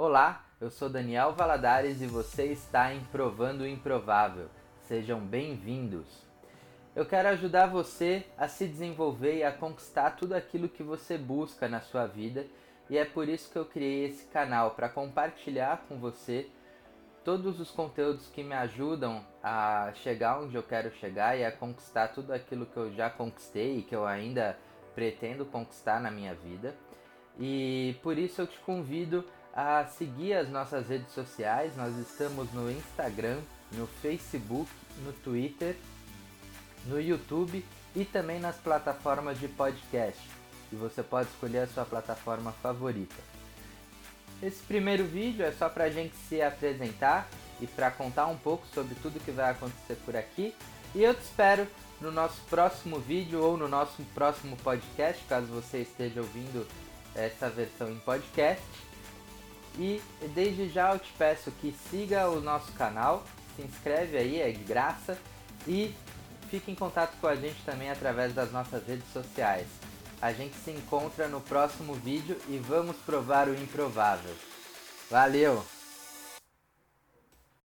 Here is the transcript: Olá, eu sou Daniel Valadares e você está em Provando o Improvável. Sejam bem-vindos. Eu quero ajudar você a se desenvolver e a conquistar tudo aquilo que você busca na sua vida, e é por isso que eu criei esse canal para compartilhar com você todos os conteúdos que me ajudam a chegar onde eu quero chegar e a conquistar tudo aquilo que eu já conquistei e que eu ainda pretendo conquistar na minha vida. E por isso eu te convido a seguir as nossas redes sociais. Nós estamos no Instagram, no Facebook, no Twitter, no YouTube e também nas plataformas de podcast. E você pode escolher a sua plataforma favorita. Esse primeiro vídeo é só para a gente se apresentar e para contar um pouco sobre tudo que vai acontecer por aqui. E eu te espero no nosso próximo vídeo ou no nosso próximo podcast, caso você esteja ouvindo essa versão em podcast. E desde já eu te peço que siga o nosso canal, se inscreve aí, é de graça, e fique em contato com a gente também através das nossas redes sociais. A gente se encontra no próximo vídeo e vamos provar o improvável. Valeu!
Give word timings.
Olá, 0.00 0.44
eu 0.60 0.70
sou 0.70 0.88
Daniel 0.88 1.32
Valadares 1.32 2.00
e 2.00 2.06
você 2.06 2.44
está 2.44 2.94
em 2.94 3.00
Provando 3.06 3.62
o 3.62 3.66
Improvável. 3.66 4.46
Sejam 4.82 5.18
bem-vindos. 5.18 6.06
Eu 6.94 7.04
quero 7.04 7.26
ajudar 7.30 7.66
você 7.66 8.24
a 8.38 8.46
se 8.46 8.68
desenvolver 8.68 9.38
e 9.38 9.42
a 9.42 9.50
conquistar 9.50 10.12
tudo 10.12 10.34
aquilo 10.34 10.68
que 10.68 10.84
você 10.84 11.18
busca 11.18 11.68
na 11.68 11.80
sua 11.80 12.06
vida, 12.06 12.46
e 12.88 12.96
é 12.96 13.04
por 13.04 13.28
isso 13.28 13.50
que 13.50 13.58
eu 13.58 13.64
criei 13.64 14.04
esse 14.04 14.24
canal 14.26 14.70
para 14.70 14.88
compartilhar 14.88 15.84
com 15.88 15.98
você 15.98 16.48
todos 17.24 17.58
os 17.58 17.72
conteúdos 17.72 18.28
que 18.28 18.44
me 18.44 18.54
ajudam 18.54 19.26
a 19.42 19.90
chegar 19.94 20.38
onde 20.38 20.54
eu 20.54 20.62
quero 20.62 20.92
chegar 20.92 21.36
e 21.36 21.44
a 21.44 21.50
conquistar 21.50 22.06
tudo 22.06 22.32
aquilo 22.32 22.66
que 22.66 22.76
eu 22.76 22.92
já 22.92 23.10
conquistei 23.10 23.78
e 23.78 23.82
que 23.82 23.96
eu 23.96 24.06
ainda 24.06 24.56
pretendo 24.94 25.44
conquistar 25.44 26.00
na 26.00 26.08
minha 26.08 26.36
vida. 26.36 26.72
E 27.36 27.96
por 28.00 28.16
isso 28.16 28.40
eu 28.40 28.46
te 28.46 28.58
convido 28.60 29.24
a 29.60 29.84
seguir 29.86 30.34
as 30.34 30.48
nossas 30.48 30.86
redes 30.86 31.12
sociais. 31.12 31.76
Nós 31.76 31.96
estamos 31.96 32.48
no 32.52 32.70
Instagram, 32.70 33.40
no 33.72 33.88
Facebook, 33.88 34.70
no 35.04 35.12
Twitter, 35.12 35.74
no 36.86 37.00
YouTube 37.00 37.64
e 37.96 38.04
também 38.04 38.38
nas 38.38 38.54
plataformas 38.54 39.40
de 39.40 39.48
podcast. 39.48 40.20
E 40.70 40.76
você 40.76 41.02
pode 41.02 41.28
escolher 41.30 41.58
a 41.58 41.66
sua 41.66 41.84
plataforma 41.84 42.52
favorita. 42.62 43.16
Esse 44.40 44.62
primeiro 44.62 45.04
vídeo 45.04 45.44
é 45.44 45.50
só 45.50 45.68
para 45.68 45.84
a 45.84 45.90
gente 45.90 46.14
se 46.28 46.40
apresentar 46.40 47.28
e 47.60 47.66
para 47.66 47.90
contar 47.90 48.26
um 48.26 48.36
pouco 48.36 48.64
sobre 48.72 48.94
tudo 49.02 49.18
que 49.18 49.32
vai 49.32 49.50
acontecer 49.50 49.96
por 50.04 50.14
aqui. 50.14 50.54
E 50.94 51.02
eu 51.02 51.12
te 51.12 51.22
espero 51.22 51.66
no 52.00 52.12
nosso 52.12 52.40
próximo 52.42 53.00
vídeo 53.00 53.42
ou 53.42 53.56
no 53.56 53.66
nosso 53.66 54.04
próximo 54.14 54.56
podcast, 54.58 55.20
caso 55.28 55.48
você 55.48 55.78
esteja 55.78 56.20
ouvindo 56.20 56.64
essa 57.12 57.50
versão 57.50 57.90
em 57.90 57.98
podcast. 57.98 58.62
E 59.78 60.02
desde 60.34 60.68
já 60.68 60.92
eu 60.92 60.98
te 60.98 61.12
peço 61.16 61.52
que 61.52 61.74
siga 61.88 62.28
o 62.28 62.40
nosso 62.40 62.72
canal, 62.72 63.24
se 63.54 63.62
inscreve 63.62 64.16
aí, 64.16 64.40
é 64.40 64.50
de 64.50 64.64
graça, 64.64 65.16
e 65.66 65.94
fique 66.50 66.70
em 66.70 66.74
contato 66.74 67.16
com 67.20 67.28
a 67.28 67.36
gente 67.36 67.62
também 67.64 67.88
através 67.88 68.34
das 68.34 68.50
nossas 68.50 68.84
redes 68.84 69.10
sociais. 69.12 69.68
A 70.20 70.32
gente 70.32 70.56
se 70.56 70.72
encontra 70.72 71.28
no 71.28 71.40
próximo 71.40 71.94
vídeo 71.94 72.36
e 72.48 72.58
vamos 72.58 72.96
provar 72.96 73.48
o 73.48 73.54
improvável. 73.54 74.34
Valeu! 75.08 75.77